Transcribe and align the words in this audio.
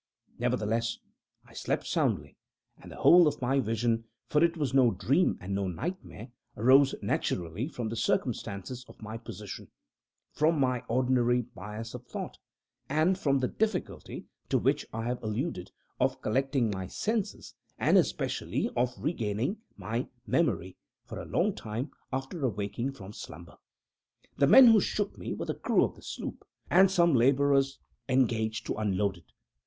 Nevertheless, 0.39 0.97
I 1.45 1.53
slept 1.53 1.85
soundly, 1.85 2.35
and 2.79 2.91
the 2.91 2.95
whole 2.95 3.27
of 3.27 3.39
my 3.39 3.59
vision 3.59 4.05
for 4.25 4.43
it 4.43 4.57
was 4.57 4.73
no 4.73 4.89
dream, 4.89 5.37
and 5.39 5.53
no 5.53 5.67
nightmare 5.67 6.29
arose 6.57 6.95
naturally 7.03 7.67
from 7.67 7.89
the 7.89 7.95
circumstances 7.95 8.83
of 8.87 8.99
my 8.99 9.19
position 9.19 9.69
from 10.31 10.59
my 10.59 10.79
ordinary 10.87 11.43
bias 11.43 11.93
of 11.93 12.07
thought 12.07 12.39
and 12.89 13.19
from 13.19 13.37
the 13.37 13.47
difficulty, 13.47 14.25
to 14.49 14.57
which 14.57 14.87
I 14.91 15.03
have 15.03 15.21
alluded, 15.21 15.69
of 15.99 16.19
collecting 16.23 16.71
my 16.71 16.87
senses, 16.87 17.53
and 17.77 17.95
especially 17.95 18.71
of 18.75 18.95
regaining 18.97 19.57
my 19.77 20.07
memory, 20.25 20.77
for 21.05 21.19
a 21.19 21.25
long 21.29 21.53
time 21.53 21.91
after 22.11 22.43
awaking 22.43 22.93
from 22.93 23.13
slumber. 23.13 23.57
The 24.37 24.47
men 24.47 24.65
who 24.65 24.81
shook 24.81 25.15
me 25.19 25.35
were 25.35 25.45
the 25.45 25.53
crew 25.53 25.83
of 25.83 25.93
the 25.95 26.01
sloop, 26.01 26.43
and 26.71 26.89
some 26.89 27.13
laborers 27.13 27.77
engaged 28.09 28.65
to 28.65 28.73
unload 28.77 29.17
it. 29.17 29.31